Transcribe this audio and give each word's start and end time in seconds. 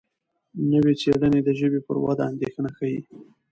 نوې 0.71 0.93
څېړنې 1.01 1.39
د 1.43 1.49
ژبې 1.59 1.79
پر 1.87 1.95
وده 2.03 2.23
اندېښنه 2.31 2.69
ښيي. 2.77 2.99